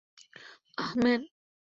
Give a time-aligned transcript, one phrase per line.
[0.77, 1.21] আহ, man.